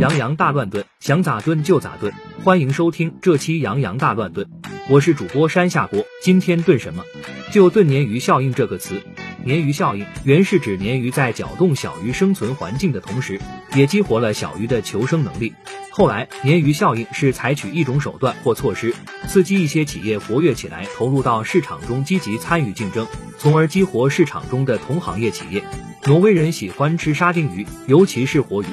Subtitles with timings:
[0.00, 2.10] 洋洋大乱炖，想咋炖就咋炖。
[2.42, 4.48] 欢迎收听这期洋洋大乱炖，
[4.88, 6.06] 我是主播山下锅。
[6.22, 7.04] 今天炖什么？
[7.52, 9.02] 就炖鲶鱼效应这个词。
[9.44, 13.38] 鲶鱼效应原是指鲶鱼在搅动小鱼生存环境的同时，
[13.74, 15.52] 也激活了小鱼的求生能力。
[15.90, 18.94] 后来，鲶鱼效应是采取一种手段或措施，
[19.28, 23.06] 刺激一些企业活跃起来，投入到市场中积极参与竞争，
[23.36, 25.62] 从而激活市场中的同行业企业。
[26.06, 28.66] 挪威人喜欢吃沙丁鱼，尤其是活鱼。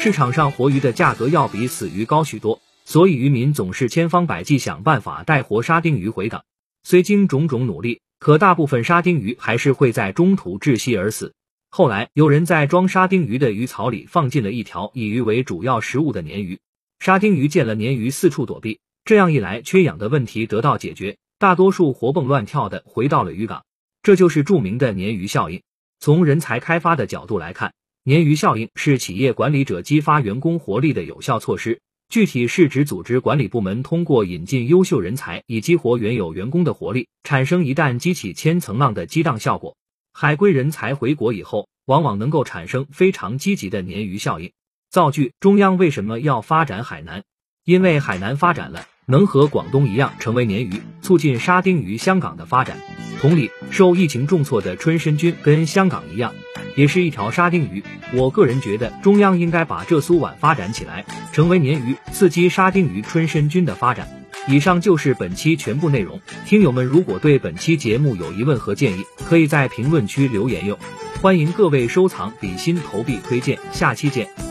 [0.00, 6.44] 市场上活鱼的价格要比死鱼高许多，所以渔民总是千方百计想办法带活沙丁鱼回港。
[6.84, 11.34] 虽经种种努力，可大部分沙丁鱼还是会在中途窒息而死。
[11.68, 16.60] 后来有人在装沙丁鱼的鱼槽里放进了一条以鱼为主要食物的鲶鱼，
[17.00, 23.64] 沙丁鱼见了鲶鱼四处躲避，这样一来缺氧的问题得到解决，大多数活蹦乱跳的回到了渔港。
[24.04, 25.60] 这就是著名的鲶鱼效应。
[25.98, 31.80] 从人才开发的角度来看，鲶鱼效应是企业管理者激发员工活力的有效措施。
[32.08, 39.76] 具体是指组织管理部门通过引进优秀人才，以激活原有员工的活力，产生一旦激起千层浪的激荡效果。
[40.14, 44.50] 海归人才回国以后，往往能够产生非常积极的鲶鱼效应。
[44.90, 47.22] 造句：中央为什么要发展海南？
[47.64, 52.97] 因为海南发展了，能和广东一样成为鲶鱼，促进沙丁鱼香港的发展。
[53.20, 56.32] 同理，受疫情重挫的春申菌跟香港一样，
[56.76, 57.82] 也是一条沙丁鱼。
[58.14, 64.08] 我个人觉得，中央应该把这艘碗发展起来，成为鲶鱼，刺激沙丁鱼春申菌的发展。
[64.46, 66.18] 以上就是本期全部内容。
[66.46, 70.78] 听友们如果对本期节目有疑问和建议，可以在评论区留言哟。
[71.20, 73.58] 欢迎各位收藏、比心、投币、推荐。
[73.72, 74.47] 下期见。